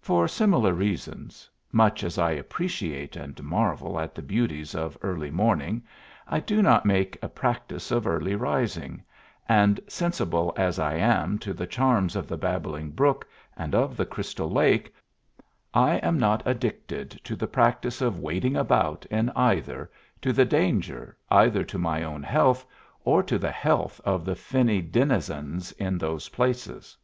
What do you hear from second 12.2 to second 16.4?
the babbling brook and of the crystal lake, I am